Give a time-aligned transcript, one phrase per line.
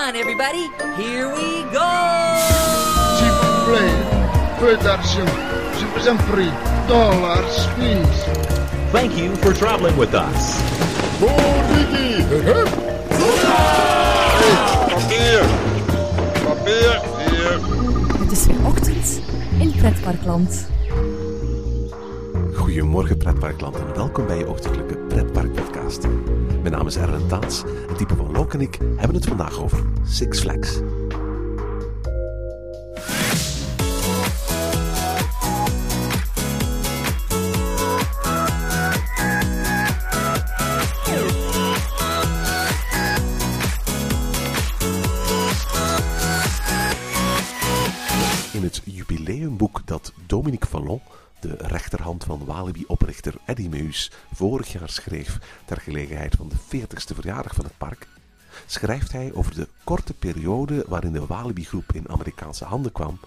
[0.00, 0.70] on, everybody.
[0.96, 1.90] Here we go!
[5.78, 6.52] Je vous en prie.
[6.88, 8.24] Dollars, please.
[8.92, 10.60] Thank you for traveling with us.
[14.88, 15.42] Papier!
[16.44, 17.00] Papier!
[17.18, 17.60] Hier!
[18.18, 19.20] Het is weer ochtend
[19.58, 20.68] in Pretparkland.
[22.54, 26.06] Goedemorgen pretparkland en welkom bij je ochtendelijke pretparkpodcast.
[26.62, 29.82] Mijn naam is Erwin Taats en Type van Lok en ik hebben het vandaag over
[30.04, 30.76] Six Flags.
[48.52, 51.00] In het jubileumboek dat Dominique Vallon,
[51.40, 57.54] de rechterhand van Walibi-oprichter Eddie Meus, vorig jaar schreef ter gelegenheid van de 40ste verjaardag
[57.54, 58.08] van het park,
[58.66, 63.20] schrijft hij over de korte periode waarin de Walibi-groep in Amerikaanse handen kwam,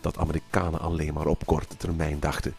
[0.00, 2.54] dat Amerikanen alleen maar op korte termijn dachten.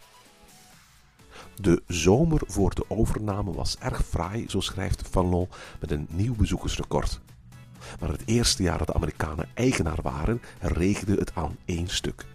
[1.56, 5.48] De zomer voor de overname was erg fraai, zo schrijft Fallon,
[5.80, 7.20] met een nieuw bezoekersrecord.
[8.00, 12.26] Maar het eerste jaar dat de Amerikanen eigenaar waren, regende het aan één stuk.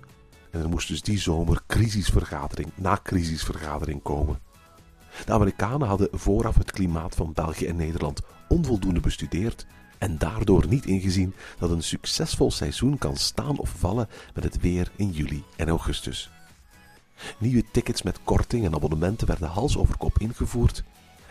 [0.51, 4.39] En er moest dus die zomer crisisvergadering na crisisvergadering komen.
[5.25, 9.67] De Amerikanen hadden vooraf het klimaat van België en Nederland onvoldoende bestudeerd
[9.99, 14.91] en daardoor niet ingezien dat een succesvol seizoen kan staan of vallen met het weer
[14.97, 16.31] in juli en augustus.
[17.39, 20.85] Nieuwe tickets met korting en abonnementen werden hals over kop ingevoerd.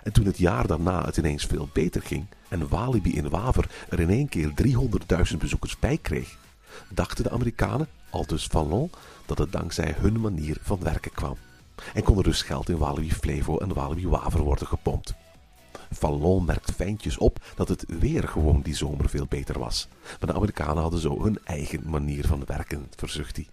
[0.03, 3.99] En toen het jaar daarna het ineens veel beter ging en Walibi in Waver er
[3.99, 4.51] in één keer
[5.31, 6.37] 300.000 bezoekers bij kreeg,
[6.89, 8.91] dachten de Amerikanen, aldus Fallon,
[9.25, 11.37] dat het dankzij hun manier van werken kwam.
[11.93, 15.13] En kon er dus geld in Walibi Flevo en Walibi Waver worden gepompt.
[15.91, 19.87] Fallon merkt fijntjes op dat het weer gewoon die zomer veel beter was.
[20.19, 23.47] Maar de Amerikanen hadden zo hun eigen manier van werken, verzucht hij.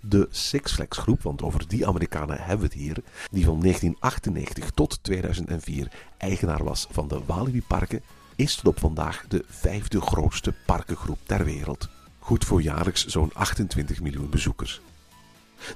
[0.00, 2.96] De Six Flags groep, want over die Amerikanen hebben we het hier,
[3.30, 8.02] die van 1998 tot 2004 eigenaar was van de Walibi parken,
[8.36, 11.88] is tot op vandaag de vijfde grootste parkengroep ter wereld.
[12.24, 14.80] Goed voor jaarlijks zo'n 28 miljoen bezoekers.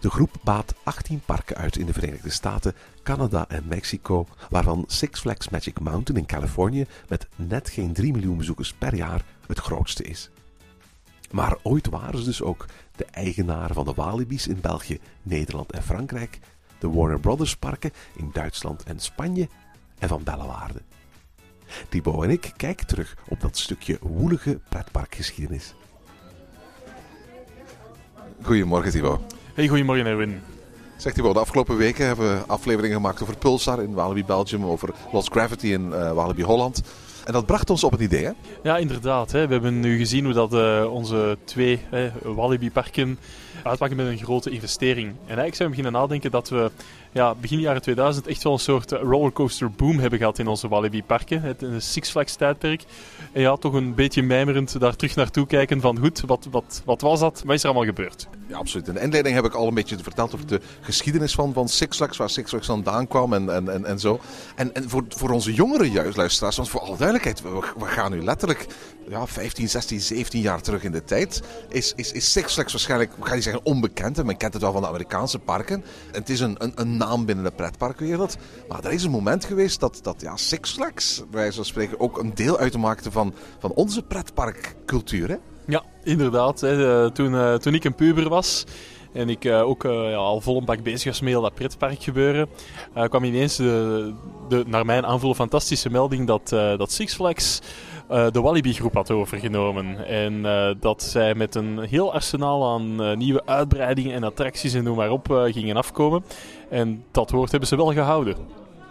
[0.01, 5.21] De groep baat 18 parken uit in de Verenigde Staten, Canada en Mexico, waarvan Six
[5.21, 10.03] Flags Magic Mountain in Californië met net geen 3 miljoen bezoekers per jaar het grootste
[10.03, 10.31] is.
[11.31, 12.67] Maar ooit waren ze dus ook
[12.97, 16.39] de eigenaar van de Walibi's in België, Nederland en Frankrijk,
[16.79, 19.49] de Warner Brothers parken in Duitsland en Spanje
[19.99, 20.83] en van Bellewaarde.
[21.89, 25.75] Thibaut en ik kijken terug op dat stukje woelige pretparkgeschiedenis.
[28.43, 29.21] Goedemorgen Thibaut.
[29.55, 30.41] Hey, goedemorgen Erwin.
[30.97, 34.91] Zegt Thibaut, de afgelopen weken hebben we afleveringen gemaakt over Pulsar in Walibi Belgium, over
[35.13, 36.83] Lost Gravity in eh, Walibi Holland.
[37.25, 38.31] En dat bracht ons op het idee, hè?
[38.63, 39.33] Ja, inderdaad.
[39.33, 39.47] Hè.
[39.47, 41.81] We hebben nu gezien hoe dat, eh, onze twee
[42.23, 43.19] Walibi-parken
[43.63, 45.09] uitpakken met een grote investering.
[45.09, 46.71] En eigenlijk zijn we beginnen nadenken dat we
[47.13, 50.69] ja, begin jaren 2000 echt wel een soort eh, rollercoaster boom hebben gehad in onze
[50.69, 51.43] Walibi-parken.
[51.43, 52.83] Het een Six Flags tijdperk.
[53.33, 57.01] En ja, toch een beetje mijmerend daar terug naartoe kijken van goed, wat, wat, wat
[57.01, 57.43] was dat?
[57.45, 58.29] Wat is er allemaal gebeurd?
[58.47, 58.89] Ja, absoluut.
[58.89, 61.97] In de inleiding heb ik al een beetje verteld over de geschiedenis van, van Six
[61.97, 64.21] Flags, waar Six Flags vandaan kwam en, en, en, en zo.
[64.57, 68.23] En, en voor, voor onze jongere juist luisteraars, want voor alle duidelijkheid, we, gaan nu
[68.23, 68.67] letterlijk
[69.09, 73.13] ja, 15, 16, 17 jaar terug in de tijd, is, is, is Six Flags waarschijnlijk,
[73.63, 75.85] onbekend, men kent het wel van de Amerikaanse parken.
[76.13, 78.37] En het is een, een, een naam binnen de pretparkwereld.
[78.69, 82.19] Maar er is een moment geweest dat, dat ja, Six Flags, wij zo spreken, ook
[82.19, 85.29] een deel uitmaakte van, van onze pretparkcultuur.
[85.29, 85.37] Hè?
[85.67, 86.61] Ja, inderdaad.
[86.61, 87.11] Hè.
[87.11, 88.65] Toen, uh, toen ik een puber was
[89.13, 91.55] en ik uh, ook uh, ja, al vol een bak bezig was met heel dat
[91.55, 92.49] pretpark gebeuren,
[93.09, 94.15] kwam ineens de,
[94.49, 97.61] de, naar mijn aanvoelen fantastische melding dat, dat Six Flags
[98.09, 100.07] de Walibi-groep had overgenomen.
[100.07, 104.85] En uh, dat zij met een heel arsenaal aan uh, nieuwe uitbreidingen en attracties en
[104.85, 106.25] noem maar op gingen afkomen.
[106.69, 108.37] En dat woord hebben ze wel gehouden.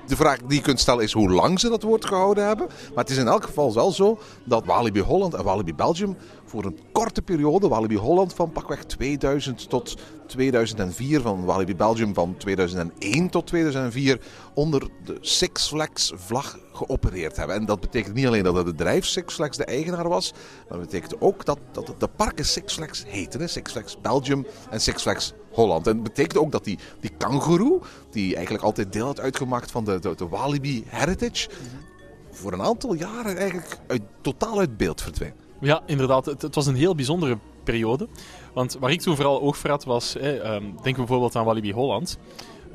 [0.07, 2.67] De vraag die je kunt stellen is hoe lang ze dat woord gehouden hebben.
[2.67, 6.17] Maar het is in elk geval wel zo dat Walibi Holland en Walibi Belgium
[6.47, 9.97] voor een korte periode, Walibi Holland van pakweg 2000 tot
[10.27, 14.19] 2004, van Walibi Belgium van 2001 tot 2004,
[14.53, 17.55] onder de Six Flags vlag geopereerd hebben.
[17.55, 20.89] En dat betekent niet alleen dat het bedrijf Six Flags de eigenaar was, maar dat
[20.89, 23.49] betekent ook dat, dat de parken Six Flags heten.
[23.49, 25.87] Six Flags Belgium en Six Flags Holland.
[25.87, 27.79] En dat betekent ook dat die, die kangoeroe,
[28.11, 31.49] die eigenlijk altijd deel had uitgemaakt van de, de, de Walibi Heritage,
[32.31, 35.46] voor een aantal jaren eigenlijk uit, totaal uit beeld verdween.
[35.59, 36.25] Ja, inderdaad.
[36.25, 38.07] Het, het, was een heel bijzondere periode.
[38.53, 42.19] Want waar ik toen vooral oog voor had was, um, denk bijvoorbeeld aan Walibi Holland.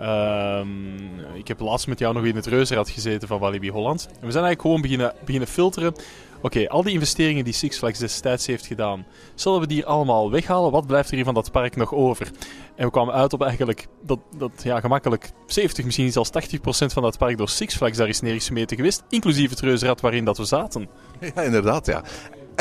[0.00, 4.06] Um, ik heb laatst met jou nog in het reuzenrad gezeten van Walibi Holland.
[4.06, 5.94] En we zijn eigenlijk gewoon beginnen, beginnen filteren
[6.42, 10.70] oké, al die investeringen die Six Flags destijds heeft gedaan, zullen we die allemaal weghalen?
[10.70, 12.30] Wat blijft er hier van dat park nog over?
[12.76, 16.92] En we kwamen uit op eigenlijk dat, dat ja, gemakkelijk 70, misschien zelfs 80 procent
[16.92, 20.38] van dat park door Six Flags daar is neergesmeten geweest, inclusief het reuzenrad waarin dat
[20.38, 20.88] we zaten.
[21.34, 22.02] Ja, inderdaad, ja.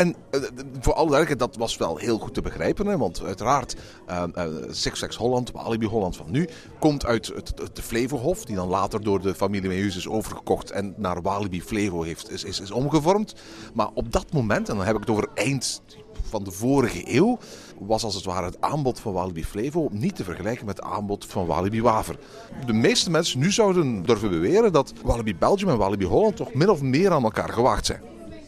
[0.01, 0.42] En uh,
[0.80, 2.86] voor alle duidelijkheid, dat was wel heel goed te begrijpen.
[2.86, 2.98] Hè?
[2.98, 3.75] Want uiteraard,
[4.09, 6.48] uh, uh, Six Flags Holland, Walibi Holland van nu,
[6.80, 8.45] komt uit het, het, de Flevohof.
[8.45, 12.44] Die dan later door de familie Meus is overgekocht en naar Walibi Flevo heeft, is,
[12.44, 13.36] is, is omgevormd.
[13.74, 15.81] Maar op dat moment, en dan heb ik het over eind
[16.30, 17.38] van de vorige eeuw,
[17.80, 21.25] was als het ware het aanbod van Walibi Flevo niet te vergelijken met het aanbod
[21.25, 22.18] van Walibi Waver.
[22.65, 26.69] De meeste mensen nu zouden durven beweren dat Walibi Belgium en Walibi Holland toch min
[26.69, 28.01] of meer aan elkaar gewaagd zijn.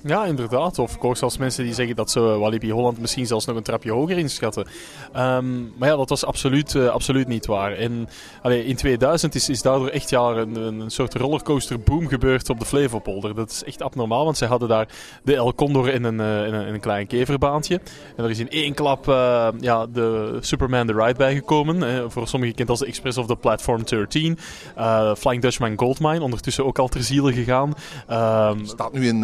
[0.05, 0.79] Ja, inderdaad.
[0.79, 3.91] Of hoor zelfs mensen die zeggen dat ze Walibi Holland misschien zelfs nog een trapje
[3.91, 4.67] hoger inschatten.
[5.17, 7.71] Um, maar ja, dat was absoluut, uh, absoluut niet waar.
[7.71, 8.09] En
[8.41, 12.59] allee, in 2000 is, is daardoor echt ja, een, een soort rollercoaster boom gebeurd op
[12.59, 13.35] de Flevopolder.
[13.35, 14.87] Dat is echt abnormaal, want zij hadden daar
[15.23, 17.81] de El Condor in een, uh, in een, in een klein keverbaantje.
[18.15, 19.05] En er is in één klap
[19.59, 22.11] ja, de Superman the Ride bijgekomen.
[22.11, 24.37] voor sommigen kent als de Express of the Platform 13.
[25.17, 27.73] Flying Dutchman Goldmine, ondertussen ook al ter ziele gegaan.
[28.51, 29.19] Um, Staat nu in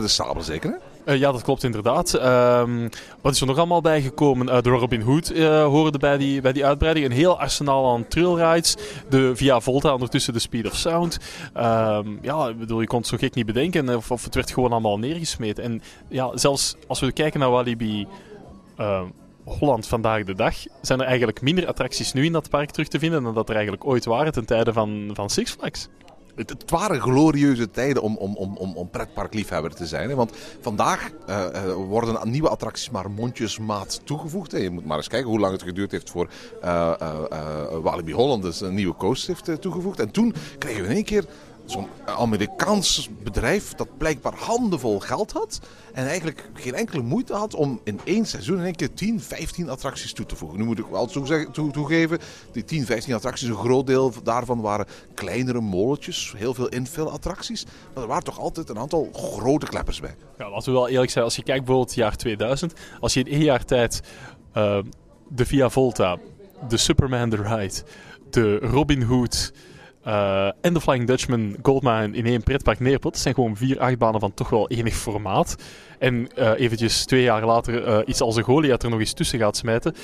[0.00, 0.76] de Sabel zeker, hè?
[1.12, 2.14] Uh, ja, dat klopt inderdaad.
[2.14, 2.88] Um,
[3.20, 4.46] wat is er nog allemaal bijgekomen?
[4.46, 7.06] Uh, de Robin Hood uh, hoorde bij die, bij die uitbreiding.
[7.06, 8.76] Een heel arsenaal aan trailrides.
[9.08, 11.18] De Via Volta, ondertussen de Speed of Sound.
[11.56, 13.96] Um, ja, ik bedoel, je kon het zo gek niet bedenken.
[13.96, 15.64] Of, of het werd gewoon allemaal neergesmeten.
[15.64, 18.06] En ja, zelfs als we kijken naar Walibi...
[19.44, 22.98] Holland vandaag de dag zijn er eigenlijk minder attracties nu in dat park terug te
[22.98, 25.88] vinden dan dat er eigenlijk ooit waren ten tijde van, van Six Flags.
[26.36, 30.14] Het, waren glorieuze tijden om, om, om, om, om pretparkliefhebber te zijn.
[30.14, 34.52] Want vandaag uh, uh, worden nieuwe attracties maar mondjesmaat toegevoegd.
[34.52, 34.58] Hè?
[34.58, 36.28] Je moet maar eens kijken hoe lang het geduurd heeft voor
[36.64, 36.92] uh,
[37.82, 40.00] Walibi Holland dus een nieuwe coaster heeft toegevoegd.
[40.00, 41.24] En toen kregen we in één keer
[41.66, 45.60] zo'n Amerikaans bedrijf dat blijkbaar handenvol geld had.
[45.92, 49.68] En eigenlijk geen enkele moeite had om in één seizoen in één keer 10, 15
[49.68, 50.58] attracties toe te voegen.
[50.58, 51.06] Nu moet ik wel
[51.72, 52.18] toegeven,
[52.52, 56.34] die 10, 15 attracties, een groot deel daarvan waren kleinere molletjes.
[56.36, 57.64] Heel veel infill-attracties.
[57.94, 60.14] Maar er waren toch altijd een aantal grote kleppers bij.
[60.38, 61.24] Ja, laten we wel eerlijk zijn.
[61.24, 62.72] Als je kijkt bijvoorbeeld het jaar 2000.
[63.00, 64.00] Als je in één jaar tijd
[64.54, 64.78] uh,
[65.28, 66.18] de Via Volta,
[66.68, 67.82] de Superman the Ride,
[68.30, 69.52] de Robin Hood...
[70.06, 73.12] Uh, en de Flying Dutchman Goldmine in één pretpark neerpot.
[73.12, 75.56] Dat zijn gewoon vier achtbanen van toch wel enig formaat.
[75.98, 79.38] En uh, eventjes twee jaar later uh, iets als een Goliath er nog eens tussen
[79.38, 79.94] gaat smijten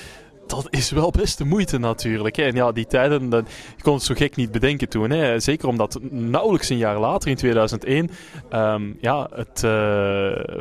[0.46, 2.36] dat is wel best de moeite natuurlijk.
[2.36, 2.42] Hè.
[2.42, 5.10] En ja, die tijden, dat, je kon het zo gek niet bedenken toen.
[5.10, 5.40] Hè.
[5.40, 8.10] Zeker omdat nauwelijks een jaar later, in 2001,
[8.52, 9.60] um, ja, het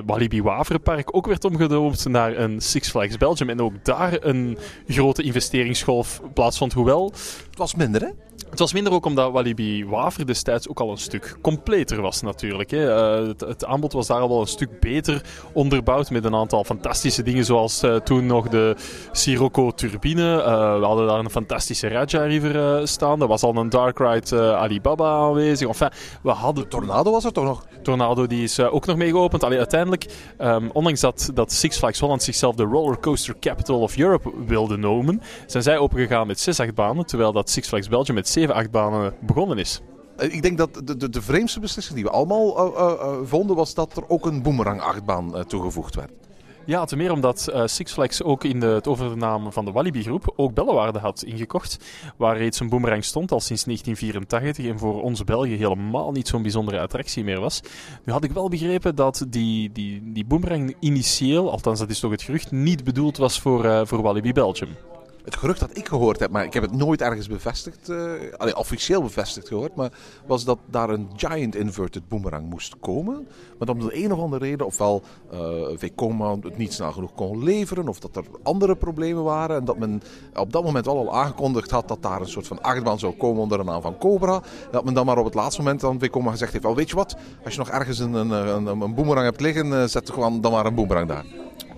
[0.05, 3.49] Walibi Waverpark ook werd omgedoopt naar een Six Flags Belgium.
[3.49, 4.57] En ook daar een
[4.87, 6.73] grote investeringsgolf plaatsvond.
[6.73, 7.13] Hoewel...
[7.61, 8.09] Was minder, hè?
[8.49, 12.71] Het was minder ook omdat Walibi Waver destijds ook al een stuk completer was natuurlijk.
[12.71, 13.21] Hè.
[13.21, 15.21] Uh, het, het, aanbod was daar al wel een stuk beter
[15.53, 18.75] onderbouwd met een aantal fantastische dingen zoals uh, toen nog de
[19.11, 20.37] Sirocco turbine.
[20.37, 23.21] Uh, we hadden daar een fantastische Raja River staan.
[23.21, 25.67] Er was al een Dark Ride Alibaba aanwezig.
[25.67, 25.89] Enfin,
[26.23, 26.67] we hadden...
[26.67, 27.65] Tornado was er toch nog?
[27.83, 29.43] Tornado die is ook nog mee geopend.
[29.43, 30.05] Allee, uiteindelijk,
[30.39, 35.21] um, ondanks dat, dat Six Flags Holland zichzelf de Rollercoaster Capital of Europe wilde noemen,
[35.45, 39.57] zijn zij opengegaan met zes achtbanen, terwijl dat Six Flags Belgium met zeven achtbanen begonnen
[39.57, 39.81] is.
[40.17, 43.73] Ik denk dat de, de, de vreemdste beslissing die we allemaal uh, uh, vonden was
[43.73, 46.11] dat er ook een boomerang-achtbaan uh, toegevoegd werd.
[46.65, 50.33] Ja, ten meer omdat Six Flags ook in de, het overname van de Walibi groep
[50.35, 51.77] ook Bellewaarde had ingekocht.
[52.17, 56.41] Waar reeds een boomerang stond al sinds 1984 en voor onze Belgen helemaal niet zo'n
[56.41, 57.61] bijzondere attractie meer was.
[58.05, 62.11] Nu had ik wel begrepen dat die, die, die boomerang initieel, althans dat is toch
[62.11, 64.69] het gerucht, niet bedoeld was voor, voor Walibi Belgium.
[65.23, 68.11] Het gerucht dat ik gehoord heb, maar ik heb het nooit ergens bevestigd, uh,
[68.53, 69.91] officieel bevestigd gehoord, maar
[70.25, 73.27] was dat daar een giant inverted boomerang moest komen.
[73.59, 75.01] Maar om de een of andere reden, ofwel
[75.33, 79.57] uh, het niet snel genoeg kon leveren, of dat er andere problemen waren.
[79.57, 80.01] En dat men
[80.33, 83.57] op dat moment al aangekondigd had dat daar een soort van achtbaan zou komen onder
[83.57, 84.41] de naam van Cobra.
[84.71, 86.95] Dat men dan maar op het laatste moment aan Vekoma gezegd heeft, wel weet je
[86.95, 90.41] wat, als je nog ergens een, een, een, een boomerang hebt liggen, uh, zet gewoon
[90.41, 91.25] dan maar een boomerang daar.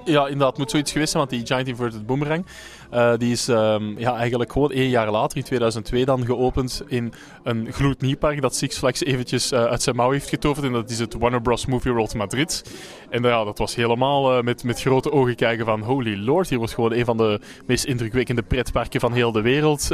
[0.05, 0.57] Ja, inderdaad.
[0.57, 2.45] Moet zoiets geweest zijn, want die Giant Inverted Boomerang...
[2.93, 7.13] Uh, die is um, ja, eigenlijk gewoon één jaar later, in 2002, dan geopend in
[7.43, 10.65] een gloednieuw park dat Six Flags eventjes uh, uit zijn mouw heeft getoverd.
[10.65, 11.65] En dat is het Warner Bros.
[11.65, 12.63] Movie World Madrid.
[13.09, 16.73] En ja, dat was helemaal met, met grote ogen kijken van holy lord, hier wordt
[16.73, 19.89] gewoon een van de meest indrukwekkende pretparken van heel de wereld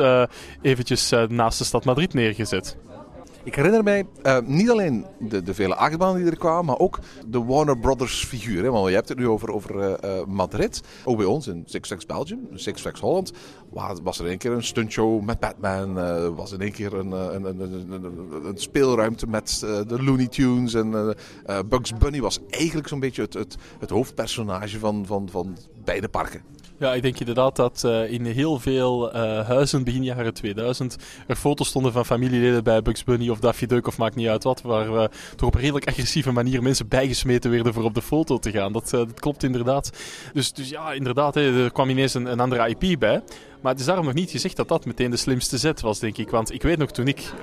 [0.61, 2.77] eventjes naast de stad Madrid neergezet.
[3.43, 6.99] Ik herinner mij uh, niet alleen de, de vele achtbanen die er kwamen, maar ook
[7.27, 8.63] de Warner Brothers figuur.
[8.63, 8.69] Hè?
[8.71, 10.81] Want je hebt het nu over, over uh, Madrid.
[11.03, 13.31] Ook bij ons in Six Flags Belgium, Six Flags Holland,
[14.03, 15.97] was er een keer een stuntshow met Batman.
[15.97, 17.59] Uh, was er een keer een, een, een,
[17.91, 20.73] een, een speelruimte met de Looney Tunes.
[20.73, 21.15] En
[21.69, 26.41] Bugs Bunny was eigenlijk zo'n beetje het, het, het hoofdpersonage van, van, van beide parken.
[26.79, 30.95] Ja, ik denk inderdaad dat uh, in heel veel uh, huizen begin jaren 2000
[31.27, 34.43] er foto's stonden van familieleden bij Bugs Bunny of Daffy Duck of maakt niet uit
[34.43, 35.03] wat, waar uh,
[35.35, 38.71] toch op een redelijk agressieve manier mensen bijgesmeten werden voor op de foto te gaan.
[38.73, 39.91] Dat, dat klopt inderdaad.
[40.33, 43.21] Dus, dus ja, inderdaad, hè, er kwam ineens een, een andere IP bij.
[43.61, 46.17] Maar het is daarom nog niet gezegd dat dat meteen de slimste zet was, denk
[46.17, 46.29] ik.
[46.29, 47.33] Want ik weet nog toen ik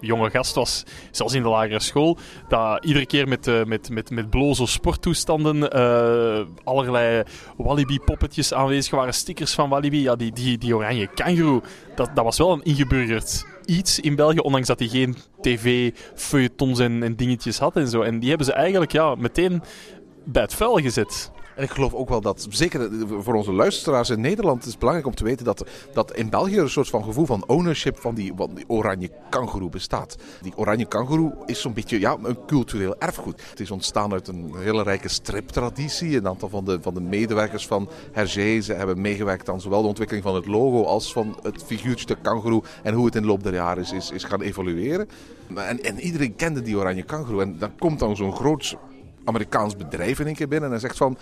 [0.00, 4.10] jonge gast was, zelfs in de lagere school, dat iedere keer met, uh, met, met,
[4.10, 7.22] met bloze sporttoestanden uh, allerlei
[7.56, 10.02] Walibi-poppetjes aanwezig waren, stickers van Walibi.
[10.02, 11.62] Ja, die, die, die oranje kangaroo,
[11.94, 16.78] dat, dat was wel een ingeburgerd iets in België, ondanks dat hij geen tv, feuilletons
[16.78, 18.02] en, en dingetjes had en zo.
[18.02, 19.62] En die hebben ze eigenlijk ja, meteen
[20.24, 21.30] bij het vuil gezet.
[21.60, 22.90] En ik geloof ook wel dat, zeker
[23.22, 26.70] voor onze luisteraars in Nederland, is belangrijk om te weten dat, dat in België een
[26.70, 30.16] soort van gevoel van ownership van die, van die oranje kangoeroe bestaat.
[30.40, 33.42] Die oranje kangoeroe is zo'n beetje ja, een cultureel erfgoed.
[33.50, 36.16] Het is ontstaan uit een hele rijke striptraditie.
[36.16, 39.88] Een aantal van de, van de medewerkers van Hergé ze hebben meegewerkt aan zowel de
[39.88, 43.28] ontwikkeling van het logo als van het figuurtje de kangoeroe en hoe het in de
[43.28, 45.08] loop der jaren is, is, is gaan evolueren.
[45.54, 47.42] En, en iedereen kende die oranje kangoeroe.
[47.42, 48.76] En dan komt dan zo'n groot
[49.24, 51.18] Amerikaans bedrijf in één keer binnen en zegt van...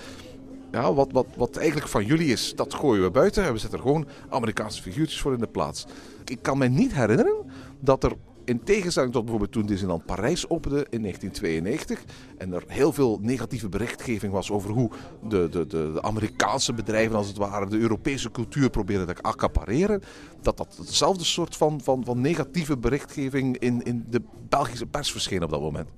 [0.72, 3.44] Ja, wat, wat, wat eigenlijk van jullie is, dat gooien we buiten.
[3.44, 5.86] En we zetten er gewoon Amerikaanse figuurtjes voor in de plaats.
[6.24, 7.36] Ik kan me niet herinneren
[7.80, 8.12] dat er
[8.48, 12.04] in tegenstelling tot bijvoorbeeld toen Disneyland Parijs opende in 1992
[12.38, 14.90] en er heel veel negatieve berichtgeving was over hoe
[15.28, 20.02] de, de, de, de Amerikaanse bedrijven als het ware de Europese cultuur probeerden te accapareren,
[20.42, 25.42] dat dat hetzelfde soort van, van, van negatieve berichtgeving in, in de Belgische pers verscheen
[25.42, 25.88] op dat moment.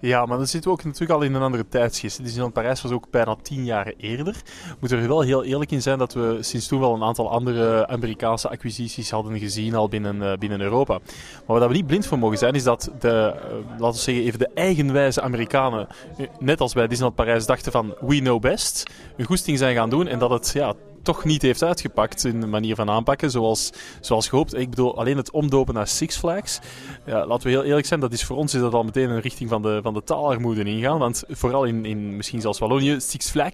[0.00, 2.22] Ja, maar dan zitten we ook natuurlijk al in een andere tijdsgeest.
[2.22, 4.42] Disneyland Parijs was ook bijna tien jaar eerder.
[4.80, 7.86] Moet er wel heel eerlijk in zijn dat we sinds toen wel een aantal andere
[7.86, 10.98] Amerikaanse acquisities hadden gezien al binnen, uh, binnen Europa.
[11.46, 14.24] Maar waar we niet blind voor mogen zijn, is dat de, uh, laten we zeggen,
[14.24, 18.90] even de eigenwijze Amerikanen, eh, net als bij Disneyland Parijs, dachten van we know best,
[19.16, 22.46] een goesting zijn gaan doen en dat het ja, toch niet heeft uitgepakt in de
[22.46, 24.54] manier van aanpakken zoals, zoals gehoopt.
[24.54, 26.58] Ik bedoel, alleen het omdopen naar Six Flags.
[27.06, 29.20] Ja, laten we heel eerlijk zijn, dat is voor ons is dat al meteen een
[29.20, 30.98] richting van de, van de taalarmoede ingaan.
[30.98, 33.52] Want vooral in, in misschien zelfs Wallonië, Six Flag.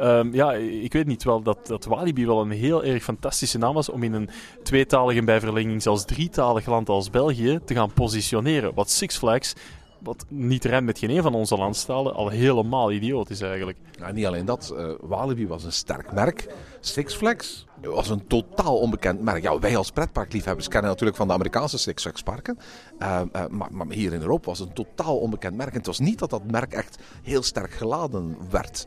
[0.00, 3.74] Um, ja, ik weet niet wel dat, dat Walibi wel een heel erg fantastische naam
[3.74, 4.30] was om in een
[4.62, 8.74] tweetalige bij verlenging zelfs drietalig land als België te gaan positioneren.
[8.74, 9.54] Wat Six Flags
[10.04, 13.78] wat niet rijmt met geen een van onze landstalen, al helemaal idioot is eigenlijk.
[13.98, 16.54] Ja, niet alleen dat, uh, Walibi was een sterk merk.
[16.80, 19.42] Six Flags was een totaal onbekend merk.
[19.42, 22.58] Ja, wij als pretparkliefhebbers kennen natuurlijk van de Amerikaanse Six Flags parken.
[22.98, 25.70] Uh, uh, maar, maar, hier in Europa was het een totaal onbekend merk.
[25.70, 28.86] En het was niet dat dat merk echt heel sterk geladen werd.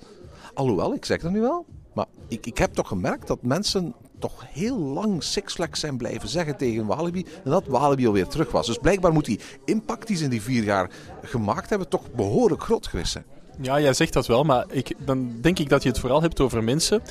[0.53, 1.65] Alhoewel, ik zeg het nu wel.
[1.93, 6.29] Maar ik, ik heb toch gemerkt dat mensen toch heel lang Six Flags zijn blijven
[6.29, 7.25] zeggen tegen Walibi.
[7.43, 8.67] En dat Walibi alweer terug was.
[8.67, 10.89] Dus blijkbaar moet die impact die ze in die vier jaar
[11.21, 13.25] gemaakt hebben toch behoorlijk groot geweest zijn.
[13.62, 16.39] Ja, jij zegt dat wel, maar ik, dan denk ik dat je het vooral hebt
[16.39, 17.01] over mensen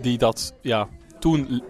[0.00, 0.88] die dat ja,
[1.18, 1.62] toen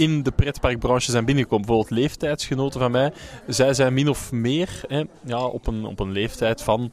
[0.00, 1.66] in de pretparkbranche zijn binnengekomen.
[1.66, 3.12] Bijvoorbeeld leeftijdsgenoten van mij.
[3.46, 6.90] Zij zijn min of meer hè, ja, op, een, op een leeftijd van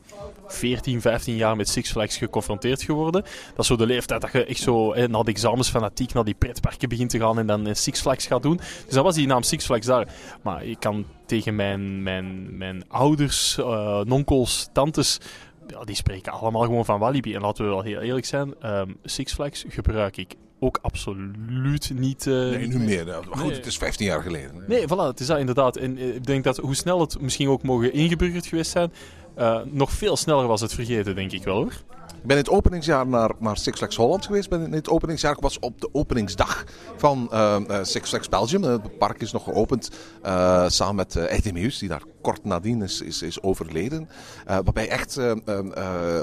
[0.48, 3.22] 14, 15 jaar met Six Flags geconfronteerd geworden.
[3.22, 6.24] Dat is zo de leeftijd dat je echt zo hè, na de examens fanatiek naar
[6.24, 8.60] die pretparken begint te gaan en dan Six Flags gaat doen.
[8.86, 10.08] Dus dan was die naam Six Flags daar.
[10.42, 15.20] Maar ik kan tegen mijn, mijn, mijn ouders, uh, nonkels, tantes
[15.68, 17.36] ja, die spreken allemaal gewoon van Walibi.
[17.36, 22.26] En laten we wel heel eerlijk zijn, um, Six Flags gebruik ik ook absoluut niet...
[22.26, 23.14] Uh, nee, nu meer.
[23.30, 23.56] Goed, nee.
[23.56, 24.64] het is 15 jaar geleden.
[24.68, 25.76] Nee, voilà, het is dat inderdaad.
[25.76, 28.92] En ik denk dat hoe snel het misschien ook mogen ingeburgerd geweest zijn,
[29.38, 31.74] uh, nog veel sneller was het vergeten, denk ik wel hoor.
[32.08, 34.50] Ik ben in het openingsjaar naar, naar Six Flags Holland geweest.
[34.50, 35.32] Ben in het openingsjaar.
[35.32, 36.64] Ik was op de openingsdag
[36.98, 38.64] van uh, Six Flags Belgium.
[38.64, 39.92] Het park is nog geopend
[40.26, 44.10] uh, samen met uh, Eddie Meus, die daar kort nadien is, is, overleden.
[44.46, 45.18] waarbij echt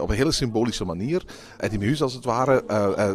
[0.01, 1.25] op een hele symbolische manier
[1.59, 2.65] Eddie Meus als het ware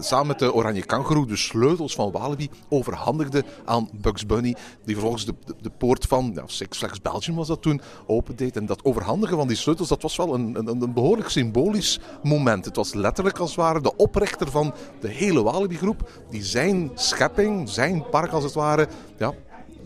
[0.01, 4.55] samen met de Oranje Kangaroo de sleutels van Walibi overhandigde aan Bugs Bunny.
[4.85, 8.55] Die vervolgens de, de, de poort van ja, Six Flags Belgium was dat toen opendeed.
[8.55, 12.65] En dat overhandigen van die sleutels, dat was wel een, een, een behoorlijk symbolisch moment.
[12.65, 16.09] Het was letterlijk als het ware de oprichter van de hele Walibi-groep.
[16.29, 19.33] Die zijn schepping, zijn park als het ware, ja,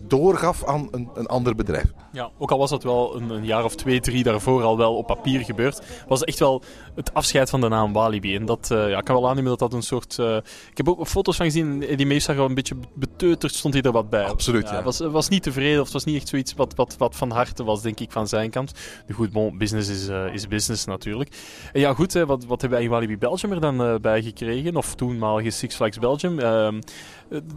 [0.08, 1.94] doorgaf aan een, een ander bedrijf.
[2.14, 4.96] Ja, ook al was dat wel een, een, jaar of twee, drie daarvoor al wel
[4.96, 6.64] op papier gebeurd, was echt wel
[6.96, 8.36] het afscheid van de naam Walibi.
[8.36, 10.18] En dat uh, ja, ik kan wel aannemen dat dat een soort...
[10.20, 10.36] Uh,
[10.72, 13.92] ik heb ook foto's van gezien, Eddie Mees zag een beetje beteuterd, stond hij er
[13.92, 14.26] wat bij.
[14.26, 14.74] Absoluut, ja.
[14.74, 14.84] ja.
[14.84, 17.64] Was, was niet tevreden, of het was niet echt zoiets wat, wat, wat van harte
[17.64, 18.72] was, denk ik, van zijn kant.
[19.08, 21.36] Nu goed, bon, business is, uh, is business natuurlijk.
[21.74, 24.76] En ja, goed, hè, wat, wat hebben wij in Walibi Belgium er dan bij gekregen?
[24.76, 26.40] Of toenmalige Six Flags Belgium?
[26.40, 26.82] Ehm,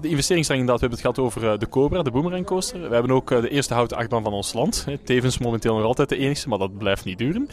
[0.01, 2.89] de investeringsrang inderdaad, we hebben het gehad over de Cobra, de Boomerang Coaster.
[2.89, 4.87] We hebben ook de eerste houten achtbaan van ons land.
[5.05, 7.49] Tevens momenteel nog altijd de enigste, maar dat blijft niet duren.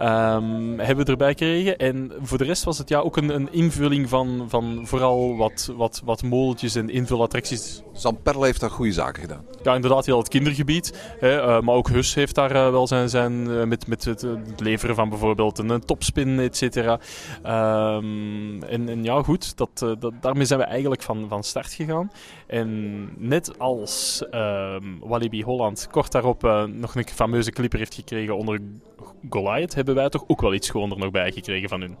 [0.00, 1.76] Um, hebben we erbij gekregen.
[1.76, 5.72] En voor de rest was het ja ook een, een invulling van, van vooral wat,
[5.76, 7.82] wat, wat molentjes en invulattracties.
[7.92, 9.44] Zamperle heeft daar goede zaken gedaan.
[9.62, 11.14] Ja, inderdaad, heel het kindergebied.
[11.20, 14.20] Hè, uh, maar ook Hus heeft daar uh, wel zijn, zijn uh, met, met het,
[14.20, 17.00] het, leveren van bijvoorbeeld een, een topspin, et cetera.
[17.46, 22.10] Um, en, en, ja, goed, dat, dat, daarmee zijn we eigenlijk van, van start gegaan.
[22.46, 28.60] En net als um, Walibi Holland kort daarop nog een fameuze clipper heeft gekregen onder
[29.30, 31.96] Goliath, hebben wij toch ook wel iets gewoon er nog bij gekregen van hun.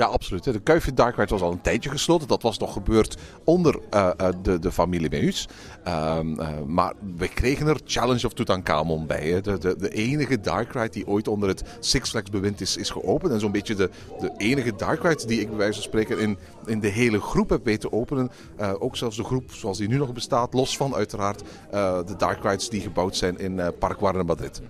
[0.00, 0.44] Ja, absoluut.
[0.44, 2.28] De Kuifje Dark Ride was al een tijdje gesloten.
[2.28, 5.48] Dat was nog gebeurd onder uh, uh, de, de familie Meus.
[5.88, 9.40] Um, uh, maar we kregen er Challenge of Tutankhamon bij.
[9.40, 12.90] De, de, de enige Dark Ride die ooit onder het Six Flags bewind is, is
[12.90, 13.32] geopend.
[13.32, 13.90] En zo'n beetje de,
[14.20, 17.50] de enige Dark Ride die ik bij wijze van spreken in, in de hele groep
[17.50, 18.30] heb weten openen.
[18.78, 20.54] ook zelfs de groep zoals die nu nog bestaat.
[20.54, 24.62] Los van uiteraard de Dark Rides die gebouwd zijn in Park Warner Madrid.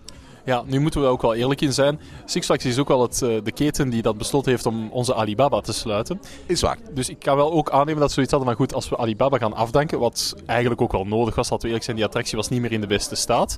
[0.45, 2.01] Ja, nu moeten we ook wel eerlijk in zijn.
[2.25, 5.15] Six Flags is ook wel het, uh, de keten die dat besloten heeft om onze
[5.15, 6.21] Alibaba te sluiten.
[6.47, 6.79] Is waar.
[6.95, 9.39] Dus ik kan wel ook aannemen dat ze zoiets hadden van goed, als we Alibaba
[9.39, 12.49] gaan afdanken, wat eigenlijk ook wel nodig was, laten we eerlijk zijn, die attractie was
[12.49, 13.57] niet meer in de beste staat.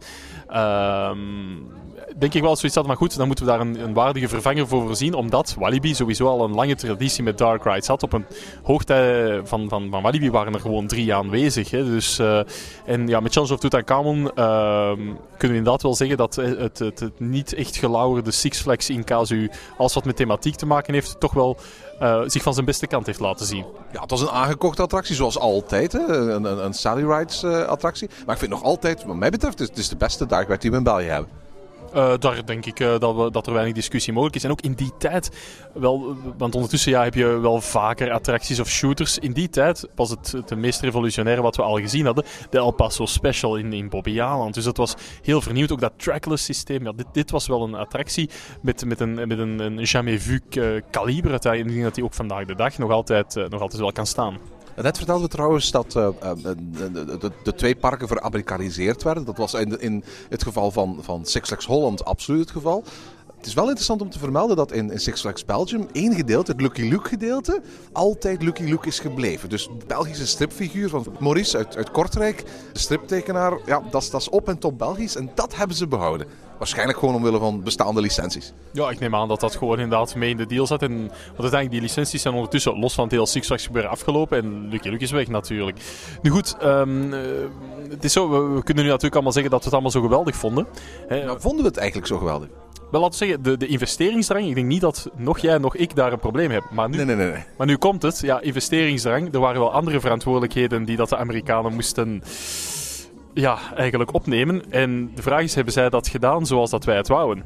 [0.51, 1.71] Um,
[2.17, 4.69] denk ik wel zoiets hadden van goed, dan moeten we daar een, een, waardige vervanger
[4.69, 8.03] voor voorzien, omdat Walibi sowieso al een lange traditie met dark rides had.
[8.03, 8.27] Op een
[8.63, 11.71] hoogtij van, van, van Walibi waren er gewoon drie aanwezig.
[11.71, 11.85] Hè.
[11.85, 12.41] Dus, uh,
[12.85, 17.01] en ja, met Challenge of Tutankhamon uh, kunnen we inderdaad wel zeggen dat het, het,
[17.01, 21.21] het niet echt gelauwerde Six Flags in casu, als wat met thematiek te maken heeft,
[21.21, 21.57] toch wel
[22.27, 23.65] zich van zijn beste kant heeft laten zien.
[23.93, 25.93] Ja, het was een aangekochte attractie, zoals altijd.
[25.93, 26.07] Hè?
[26.09, 28.09] Een, een, Sally Rides attractie.
[28.27, 30.71] Maar ik vind nog altijd, wat mij betreft, het is de beste dark ride die
[30.71, 31.42] we in België hebben.
[31.95, 34.45] Uh, daar denk ik uh, dat, we, dat er weinig discussie mogelijk is.
[34.45, 35.31] En ook in die tijd,
[35.75, 39.19] wel, want ondertussen ja, heb je wel vaker attracties of shooters.
[39.19, 42.25] In die tijd was het het meest revolutionaire wat we al gezien hadden.
[42.51, 44.55] De El Paso Special in, in Bobby Aland.
[44.55, 45.73] Dus dat was heel vernieuwd.
[45.73, 46.85] Ook dat trackless systeem.
[46.85, 48.31] Ja, dit, dit was wel een attractie
[48.63, 50.41] met, met een, met een, een jamais vu
[50.91, 51.35] kaliber.
[51.35, 54.39] Ik denk dat die ook vandaag de dag nog altijd, nog altijd wel kan staan.
[54.77, 56.09] Net vertelden we trouwens dat uh,
[56.43, 56.55] de,
[57.19, 59.25] de, de, twee parken veramerikaniseerd werden.
[59.25, 62.85] Dat was in, in het geval van, van Six Flags Holland absoluut het geval.
[63.43, 66.51] Het is wel interessant om te vermelden dat in, in Six Flags Belgium één gedeelte,
[66.51, 69.49] het Lucky Luke gedeelte, altijd Lucky Luke is gebleven.
[69.49, 74.29] Dus de Belgische stripfiguur van Maurice uit, uit Kortrijk, de striptekenaar, ja, dat, dat is
[74.29, 76.27] op en top Belgisch en dat hebben ze behouden.
[76.59, 78.53] Waarschijnlijk gewoon omwille van bestaande licenties.
[78.73, 80.83] Ja, ik neem aan dat dat gewoon inderdaad mee in de deal zat.
[80.83, 84.39] En, want uiteindelijk, die licenties zijn ondertussen los van het hele Six Flags gebeuren afgelopen.
[84.39, 85.79] En Lucky Luke is weg natuurlijk.
[86.23, 87.21] Nu goed, um, uh,
[87.89, 90.01] het is zo, we, we, kunnen nu natuurlijk allemaal zeggen dat we het allemaal zo
[90.01, 90.67] geweldig vonden.
[91.09, 91.25] Hè.
[91.25, 92.49] Nou, vonden we het eigenlijk zo geweldig?
[92.93, 94.47] Wel, laten we zeggen, de, de investeringsdrang.
[94.47, 96.71] Ik denk niet dat nog jij, nog ik daar een probleem hebben.
[96.75, 97.45] Maar nu, nee, nee, nee, nee.
[97.57, 98.21] Maar nu komt het.
[98.21, 99.35] Ja, investeringsdrang.
[99.35, 102.23] Er waren wel andere verantwoordelijkheden die dat de Amerikanen moesten
[103.35, 104.71] ja, eigenlijk opnemen.
[104.71, 107.45] En de vraag is, hebben zij dat gedaan zoals dat wij het wouden?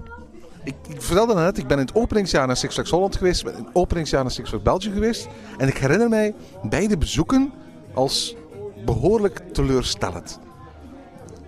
[0.64, 3.40] Ik, ik vertelde net, ik ben in het openingsjaar naar Six Flags Holland geweest.
[3.40, 5.28] Ik ben in het openingsjaar naar Six Flags Belgium geweest.
[5.58, 7.52] En ik herinner mij beide bezoeken
[7.94, 8.36] als
[8.84, 10.40] behoorlijk teleurstellend.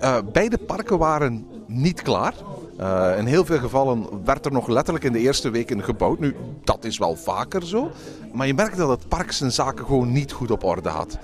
[0.02, 2.34] Uh, beide parken waren niet klaar.
[2.80, 6.18] Uh, in heel veel gevallen werd er nog letterlijk in de eerste weken gebouwd.
[6.18, 7.90] Nu, dat is wel vaker zo.
[8.32, 11.18] Maar je merkt dat het park zijn zaken gewoon niet goed op orde had.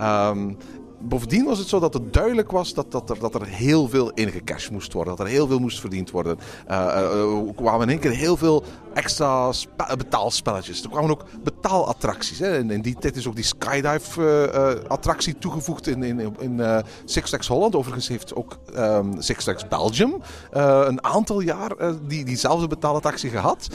[0.00, 0.56] Um,
[0.98, 4.10] bovendien was het zo dat het duidelijk was dat, dat, er, dat er heel veel
[4.10, 5.16] ingecashed moest worden.
[5.16, 6.38] Dat er heel veel moest verdiend worden.
[6.70, 8.64] Uh, er kwamen in één keer heel veel
[8.96, 9.52] extra
[9.96, 10.82] betaalspelletjes.
[10.82, 12.38] Er kwamen ook betaalattracties.
[12.38, 12.58] Hè.
[12.58, 17.46] In, in die tijd is ook die skydive-attractie uh, toegevoegd in, in, in Six Flags
[17.46, 17.74] Holland.
[17.74, 20.14] Overigens heeft ook um, Six Flags Belgium
[20.50, 21.72] een aantal jaar
[22.08, 23.68] die, diezelfde betaalattractie gehad.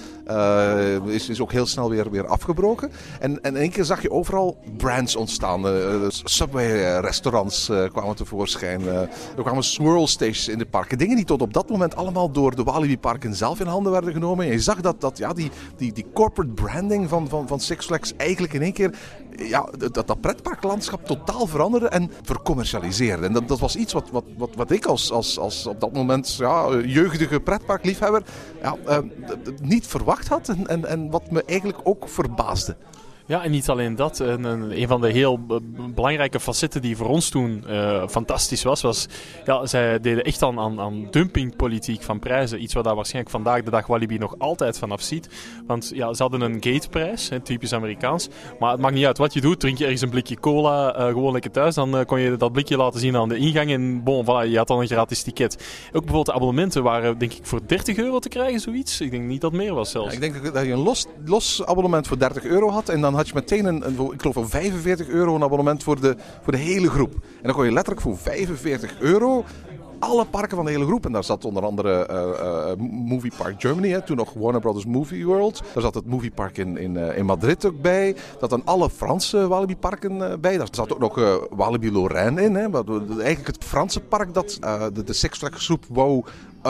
[1.05, 2.91] is, is ook heel snel weer, weer afgebroken.
[3.19, 5.65] En, en in één keer zag je overal brands ontstaan.
[6.09, 8.87] Subway restaurants uh, kwamen tevoorschijn.
[8.87, 9.09] Er
[9.43, 10.97] kwamen swirl stations in de parken.
[10.97, 14.13] Dingen die tot op dat moment allemaal door de Walibi Parken zelf in handen werden
[14.13, 14.45] genomen.
[14.45, 18.13] En je zag dat ja, die, die, die corporate branding van, van, van Six Flags
[18.17, 18.95] eigenlijk in één keer
[19.37, 23.25] ja, dat, dat pretparklandschap totaal veranderde en vercommercialiseerde.
[23.25, 25.93] En dat, dat was iets wat, wat, wat, wat ik als, als, als op dat
[25.93, 28.23] moment ja, jeugdige pretparkliefhebber
[28.61, 28.97] ja, uh,
[29.61, 32.75] niet verwacht had en, en, en wat me eigenlijk ook verbaasde.
[33.31, 34.19] Ja, en niet alleen dat.
[34.19, 35.57] Een, een, van de heel eh,
[35.95, 39.07] belangrijke facetten die voor ons toen uh, fantastisch was, was
[39.45, 42.61] ja, zij deden echt aan, aan, aan dumpingpolitiek van prijzen.
[42.61, 45.29] Iets waar daar waarschijnlijk vandaag de dag Walibi nog altijd vanaf ziet.
[45.67, 48.29] Want ja, ze hadden een gateprijs, hè, typisch Amerikaans.
[48.59, 49.59] Maar het maakt niet uit wat je doet.
[49.59, 52.77] Drink je ergens een blikje cola uh, gewoon lekker thuis, dan kon je dat blikje
[52.77, 53.71] laten zien aan de ingang.
[53.71, 55.53] En bon, voilà, je had dan een gratis ticket.
[55.85, 59.01] Ook bijvoorbeeld de abonnementen waren denk ik voor 30 euro te krijgen, zoiets.
[59.01, 60.13] Ik denk niet dat meer was zelfs.
[60.13, 63.20] Ik denk dat je een los, los abonnement voor 30 euro had en dan had
[63.27, 66.89] je meteen een, ik geloof voor 45 euro een abonnement voor de, voor de hele
[66.89, 67.13] groep.
[67.13, 69.43] En dan kon je letterlijk voor 45 euro
[70.01, 71.05] alle parken van de hele groep.
[71.05, 74.85] En daar zat onder andere uh, uh, Movie Park Germany, hè, toen nog Warner Brothers
[74.85, 75.61] Movie World.
[75.73, 78.13] Daar zat het Movie Park in, in, in Madrid ook bij.
[78.13, 80.57] Daar zaten alle Franse Walibi parken bij.
[80.57, 82.55] Daar zat ook nog Walibi Lorraine in.
[82.55, 82.69] Hè,
[83.21, 84.57] eigenlijk het Franse park dat
[84.93, 86.23] de, de Six Flags groep wou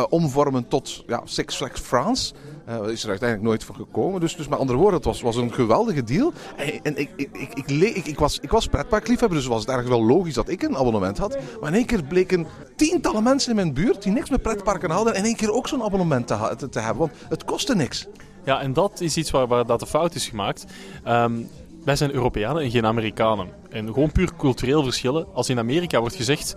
[0.09, 2.33] omvormen tot ja, Six Flags France.
[2.71, 4.19] Uh, is er uiteindelijk nooit van gekomen.
[4.19, 6.33] Dus, dus met andere woorden, het was, was een geweldige deal.
[6.55, 9.89] En, en ik, ik, ik, ik, ik, was, ik was pretparkliefhebber, dus was het ergens
[9.89, 11.37] wel logisch dat ik een abonnement had.
[11.59, 15.15] Maar in één keer bleken tientallen mensen in mijn buurt die niks met pretparken hadden,
[15.15, 16.97] in één keer ook zo'n abonnement te, te, hebben.
[16.97, 18.07] Want het kostte niks.
[18.45, 20.65] Ja, en dat is iets waar, waar dat de fout is gemaakt.
[21.07, 21.49] Um,
[21.83, 23.49] wij zijn Europeanen en geen Amerikanen.
[23.69, 25.27] En gewoon puur cultureel verschillen.
[25.33, 26.55] Als in Amerika wordt gezegd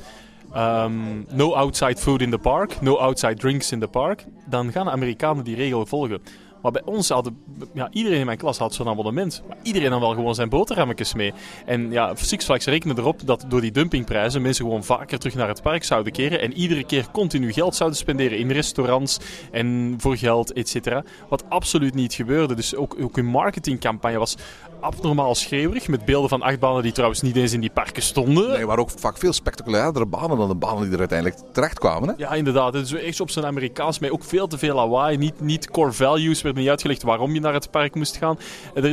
[0.56, 4.24] Um, no outside food in the park, no outside drinks in the park.
[4.46, 6.22] Dan gaan de Amerikanen die regel volgen.
[6.62, 7.38] Maar bij ons hadden,
[7.74, 9.42] ja, iedereen in mijn klas had zo'n abonnement.
[9.48, 11.32] Maar iedereen dan wel gewoon zijn boterhammetjes mee.
[11.66, 15.48] En ja, Six Flags rekenen erop dat door die dumpingprijzen mensen gewoon vaker terug naar
[15.48, 16.40] het park zouden keren.
[16.40, 19.18] En iedere keer continu geld zouden spenderen in restaurants
[19.50, 21.02] en voor geld, et cetera.
[21.28, 22.54] Wat absoluut niet gebeurde.
[22.54, 24.36] Dus ook, ook hun marketingcampagne was
[24.84, 25.88] abnormaal schreeuwerig.
[25.88, 28.50] Met beelden van achtbanen die trouwens niet eens in die parken stonden.
[28.50, 32.08] Nee, maar ook vaak veel spectaculairdere banen dan de banen die er uiteindelijk terecht kwamen.
[32.08, 32.14] Hè?
[32.16, 32.74] Ja, inderdaad.
[32.74, 34.12] Het is echt op zijn Amerikaans mee.
[34.12, 35.16] Ook veel te veel lawaai.
[35.16, 36.42] Niet, niet core values.
[36.42, 38.38] werd niet uitgelegd waarom je naar het park moest gaan.
[38.74, 38.84] Eh,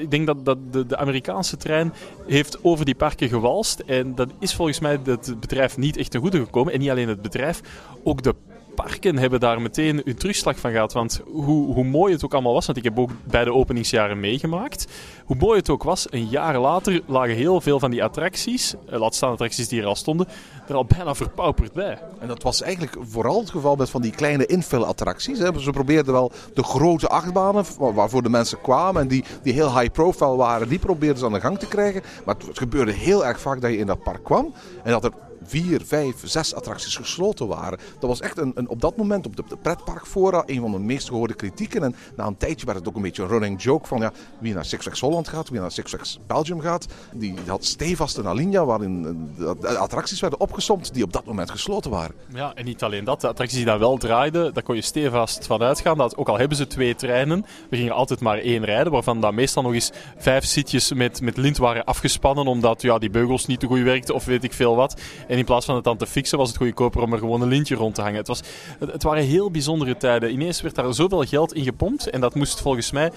[0.00, 1.92] ik denk dat, dat de, de Amerikaanse trein
[2.26, 3.80] heeft over die parken gewalst.
[3.86, 6.72] En dat is volgens mij het bedrijf niet echt ten goede gekomen.
[6.72, 7.60] En niet alleen het bedrijf,
[8.02, 8.34] ook de
[8.82, 10.92] parken hebben daar meteen een terugslag van gehad.
[10.92, 14.20] Want hoe, hoe mooi het ook allemaal was, want ik heb ook bij de openingsjaren
[14.20, 14.86] meegemaakt.
[15.24, 19.00] Hoe mooi het ook was, een jaar later lagen heel veel van die attracties, eh,
[19.00, 20.26] laat staan attracties die er al stonden,
[20.68, 21.98] er al bijna verpauperd bij.
[22.20, 25.38] En dat was eigenlijk vooral het geval met van die kleine infill-attracties.
[25.38, 29.92] Ze probeerden wel de grote achtbanen, waarvoor de mensen kwamen en die, die heel high
[29.92, 32.02] profile waren, die probeerden ze aan de gang te krijgen.
[32.24, 34.52] Maar het gebeurde heel erg vaak dat je in dat park kwam
[34.84, 35.12] en dat er
[35.48, 37.78] vier, vijf, zes attracties gesloten waren.
[37.98, 40.78] Dat was echt een, een op dat moment op de, de pretparkfora een van de
[40.78, 41.82] meest gehoorde kritieken.
[41.82, 44.54] En na een tijdje werd het ook een beetje een running joke van ja, wie
[44.54, 46.86] naar Six Flags Holland gaat, wie naar Six Flags Belgium gaat.
[47.14, 51.50] Die had stevast een alinea waarin eh, de attracties werden opgesomd die op dat moment
[51.50, 52.14] gesloten waren.
[52.34, 53.20] Ja, en niet alleen dat.
[53.20, 55.96] De attracties die daar wel draaiden, daar kon je stevast van uitgaan.
[55.98, 59.34] Dat, ook al hebben ze twee treinen, we gingen altijd maar één rijden, waarvan dan
[59.34, 63.60] meestal nog eens vijf zitjes met, met lint waren afgespannen, omdat ja, die beugels niet
[63.60, 65.00] te goed werkten of weet ik veel wat.
[65.38, 67.74] In plaats van het dan te fixen, was het goedkoper om er gewoon een lintje
[67.74, 68.16] rond te hangen.
[68.16, 68.40] Het, was,
[68.78, 70.32] het, waren heel bijzondere tijden.
[70.32, 72.10] Ineens werd daar zoveel geld in gepompt.
[72.10, 73.10] En dat moest volgens mij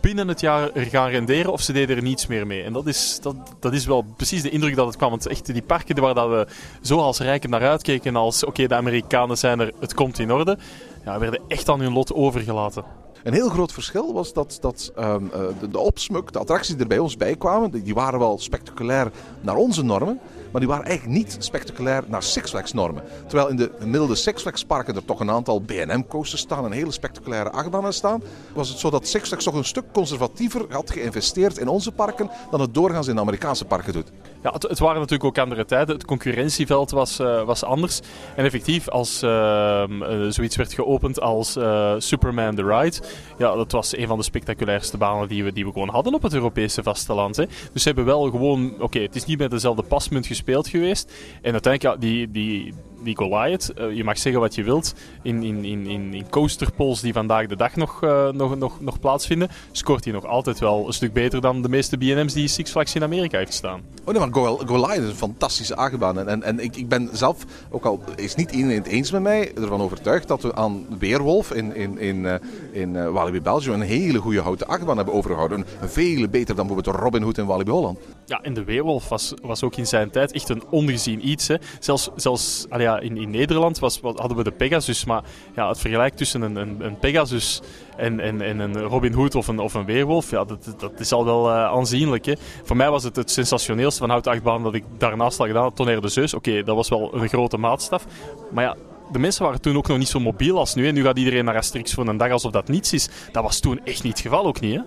[0.00, 2.62] binnen het jaar gaan renderen of ze deden er niets meer mee.
[2.62, 5.10] En dat is, dat, dat is wel precies de indruk dat het kwam.
[5.10, 6.46] Want echt die parken waar dat we
[6.82, 10.58] zo als rijken naar uitkeken als oké, de Amerikanen zijn er, het komt in orde.
[11.04, 12.84] Ja, werden echt aan hun lot overgelaten.
[13.22, 16.86] Een heel groot verschil was dat, dat um, de, de opsmuk, de attracties die er
[16.86, 20.20] bij ons bij kwamen, die waren wel spectaculair naar onze normen.
[20.54, 23.02] Maar die waren eigenlijk niet spectaculair naar Six Flags normen.
[23.26, 26.72] Terwijl in de gemiddelde Six Flags parken er toch een aantal B&M coasters staan en
[26.72, 28.22] hele spectaculaire achtbanen staan.
[28.52, 32.30] Was het zo dat Six Flags toch een stuk conservatiever had geïnvesteerd in onze parken
[32.50, 34.10] dan het doorgaans in de Amerikaanse parken doet.
[34.44, 35.94] Ja, het, waren natuurlijk ook andere tijden.
[35.94, 38.00] Het concurrentieveld was, uh, was anders.
[38.36, 39.84] En effectief, als uh,
[40.28, 42.96] zoiets werd geopend als uh, Superman The Ride,
[43.38, 46.22] ja, dat was een van de spectaculairste banen die we, die we gewoon hadden op
[46.22, 47.36] het Europese vasteland.
[47.36, 47.44] Hè.
[47.72, 51.12] Dus ze hebben wel gewoon, oké, het is niet met dezelfde pasmunt gespeeld geweest.
[51.42, 55.42] En uiteindelijk, ja, die, die, die Goliath, uh, je mag zeggen wat je wilt, in,
[55.42, 60.04] in, in, in coasterpols die vandaag de dag nog, uh, nog, nog, nog plaatsvinden, scoort
[60.04, 63.02] hij nog altijd wel een stuk beter dan de meeste BM's die Six Flags in
[63.02, 63.80] Amerika heeft staan.
[64.04, 66.18] Oh nee, maar Goliath is een fantastische achtbaan.
[66.18, 69.22] En, en, en ik, ik ben zelf, ook al is niet iedereen het eens met
[69.22, 72.34] mij, ervan overtuigd dat we aan Weerwolf in, in, in, uh,
[72.72, 75.64] in Walibi Belgium een hele goede houten achtbaan hebben overgehouden.
[75.80, 77.98] Een, veel beter dan bijvoorbeeld Robin Hood in Walibi Holland.
[78.26, 81.48] Ja, en de Weerwolf was, was ook in zijn tijd echt een ongezien iets.
[81.48, 81.56] Hè.
[81.80, 82.66] Zelfs, zelfs
[83.02, 85.22] in, in Nederland was, hadden we de Pegasus, maar
[85.54, 87.62] ja, het vergelijk tussen een, een, Pegasus
[87.96, 91.12] en, en, en een Robin Hood of een, of een Weerwolf, ja, dat, dat is
[91.12, 92.24] al wel uh, aanzienlijk.
[92.24, 92.32] Hè.
[92.64, 95.72] Voor mij was het het sensationeelste van houten achtbaan dat ik daarnaast had gedaan.
[95.72, 98.06] Tonnerre de Zeus, oké, dat was wel een grote maatstaf.
[98.52, 98.76] Maar ja,
[99.12, 100.88] de mensen waren toen ook nog niet zo mobiel als nu.
[100.88, 103.08] En nu gaat iedereen naar Asterix voor een dag alsof dat niets is.
[103.32, 104.80] Dat was toen echt niet het geval, ook niet, hè?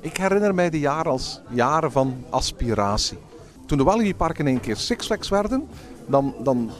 [0.00, 3.18] Ik herinner mij de jaren als jaren van aspiratie.
[3.66, 5.68] Toen de Walibi-parken in één keer Six Flags werden,
[6.06, 6.70] dan, dan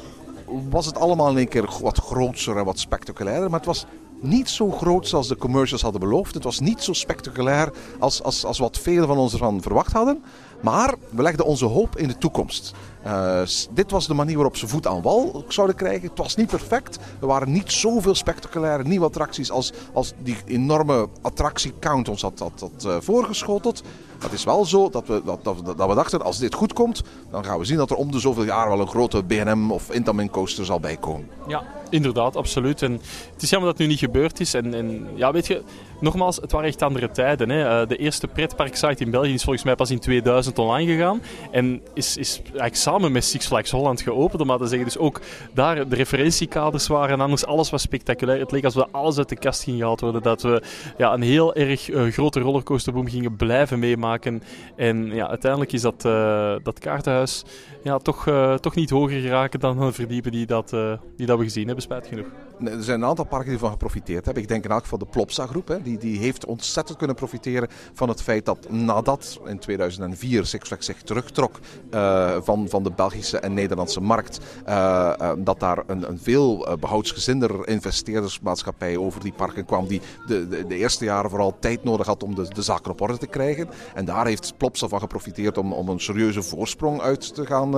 [0.71, 3.51] was het allemaal in één keer wat groter en wat spectaculairder.
[3.51, 3.87] Maar het was
[4.21, 6.35] niet zo groot zoals de commercials hadden beloofd.
[6.35, 10.23] Het was niet zo spectaculair als, als, als wat velen van ons ervan verwacht hadden.
[10.63, 12.75] Maar we legden onze hoop in de toekomst.
[13.07, 16.09] Uh, dit was de manier waarop ze voet aan wal zouden krijgen.
[16.09, 16.99] Het was niet perfect.
[17.21, 22.61] Er waren niet zoveel spectaculaire nieuwe attracties als, als die enorme attractiecount ons had, had,
[22.61, 23.83] had uh, voorgeschoteld.
[24.19, 27.03] Het is wel zo dat we, dat, dat, dat, we dachten, als dit goed komt,
[27.31, 29.91] dan gaan we zien dat er om de zoveel jaar wel een grote B&M of
[29.91, 31.29] Intamin coaster zal bijkomen.
[31.47, 32.83] Ja, inderdaad, absoluut.
[32.83, 32.93] En
[33.33, 34.55] het is jammer dat het nu niet gebeurd is.
[34.55, 35.63] En, en ja, weet je,
[36.03, 37.49] nogmaals, het waren echt andere tijden.
[37.49, 37.81] Hè.
[37.83, 41.23] Uh, de eerste pretparksite in België is volgens mij pas in 2000 online gegaan.
[41.51, 44.41] En is, is eigenlijk samen met Six Flags Holland geopend.
[44.41, 45.21] Om maar te zeggen, dus ook
[45.53, 47.47] daar de referentiekaders waren anders.
[47.47, 48.41] Alles was spectaculair.
[48.41, 50.23] Het leek alsof alles uit de kast ging gehaald worden.
[50.23, 50.63] Dat we
[50.99, 54.43] ja, een heel erg uh, grote rollercoasterboom gingen blijven meemaken.
[54.77, 57.45] En ja, uiteindelijk is dat, uh, dat kaartenhuis
[57.83, 58.25] ja, toch,
[58.61, 60.77] toch niet hoger geraken dan de verdiepen die dat,
[61.17, 62.27] die dat we gezien hebben, spijt genoeg.
[62.67, 64.43] Er zijn een aantal parken die ervan geprofiteerd hebben.
[64.43, 65.69] Ik denk in elk geval de Plopsa groep.
[65.69, 65.83] Hè.
[65.83, 70.87] Die, die heeft ontzettend kunnen profiteren van het feit dat nadat in 2004 Six Flags
[70.87, 71.59] zich terugtrok
[71.91, 76.77] uh, van, van de Belgische en Nederlandse markt, uh, uh, dat daar een, een veel
[76.81, 82.07] behoudsgezinder investeerdersmaatschappij over die parken kwam, die de, de, de, eerste jaren vooral tijd nodig
[82.07, 83.69] had om de, de zaken op orde te krijgen.
[83.95, 87.71] En daar heeft Plopsa van geprofiteerd om, om een serieuze voorsprong uit te gaan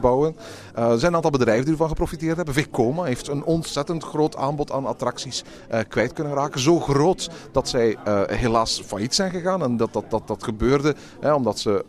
[0.00, 0.36] bouwen.
[0.74, 2.54] er zijn een aantal bedrijven die ervan geprofiteerd hebben.
[2.54, 5.44] Vekoma heeft een ontzettend groot aanbod aan attracties
[5.88, 6.60] kwijt kunnen raken.
[6.60, 9.62] Zo groot dat zij uh, helaas failliet zijn gegaan.
[9.62, 11.84] En dat dat, dat, dat gebeurde hè, omdat ze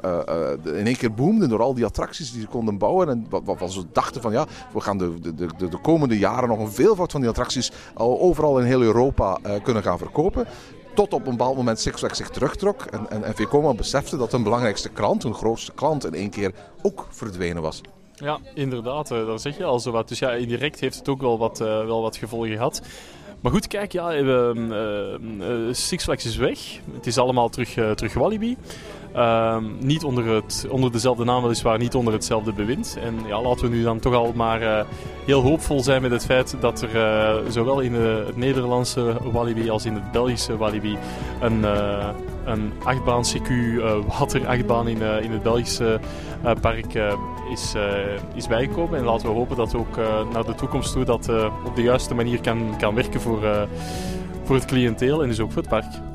[0.65, 3.09] uh, in één keer boomden door al die attracties die ze konden bouwen.
[3.09, 6.59] En waarvan ze dachten van ja, we gaan de, de, de, de komende jaren nog
[6.59, 10.47] een veelvoud van die attracties overal in heel Europa kunnen gaan verkopen.
[10.95, 12.81] Tot op een bepaald moment Six Flags zich terugtrok.
[12.81, 17.07] En, en, en besefte dat hun belangrijkste klant, hun grootste klant, in één keer ook
[17.09, 17.81] verdwenen was.
[18.15, 19.08] Ja, inderdaad.
[19.08, 20.08] Daar zeg je al zo wat.
[20.08, 22.82] Dus ja, indirect heeft het ook wel wat, wel wat gevolgen gehad.
[23.41, 26.60] Maar goed, kijk, ja, uh, uh, Six Flags is weg.
[26.93, 28.58] Het is allemaal terug, terug Walibi.
[29.15, 32.97] Uh, niet onder, het, onder dezelfde naam, weliswaar niet onder hetzelfde bewind.
[33.01, 34.80] En ja, laten we nu dan toch al maar uh,
[35.25, 39.69] heel hoopvol zijn met het feit dat er uh, zowel in de, het Nederlandse Walibi
[39.69, 40.97] als in het Belgische Walibi
[41.39, 42.10] een, uh,
[42.45, 43.51] een achtbaan CQ
[44.19, 45.99] waterachtbaan in, in het Belgische
[46.62, 46.93] park
[47.51, 47.73] is,
[48.36, 48.99] is bijgekomen.
[48.99, 49.95] En laten we hopen dat ook
[50.34, 51.30] naar de toekomst toe dat
[51.65, 53.67] op de juiste manier kan, kan werken voor,
[54.43, 56.14] voor het cliënteel en dus ook voor het park.